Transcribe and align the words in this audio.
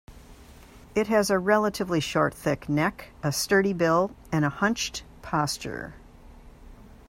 It 0.95 1.05
has 1.09 1.29
a 1.29 1.37
relatively 1.37 1.99
short 1.99 2.33
thick 2.33 2.67
neck, 2.67 3.09
a 3.21 3.31
sturdy 3.31 3.71
bill, 3.71 4.09
and 4.31 4.43
a 4.43 4.49
hunched 4.49 5.03
posture. 5.21 5.93